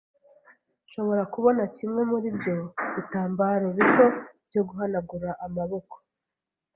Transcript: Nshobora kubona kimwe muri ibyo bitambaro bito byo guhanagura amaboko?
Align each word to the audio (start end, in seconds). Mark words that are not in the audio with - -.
Nshobora 0.85 1.23
kubona 1.33 1.61
kimwe 1.75 2.01
muri 2.11 2.25
ibyo 2.33 2.55
bitambaro 2.95 3.67
bito 3.77 4.05
byo 4.47 4.61
guhanagura 4.67 5.29
amaboko? 5.45 5.95